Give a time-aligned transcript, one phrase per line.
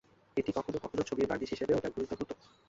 [0.37, 2.33] এটি কখনও কখনও ছবির বার্নিশ হিসেবেও ব্যবহৃত হতো।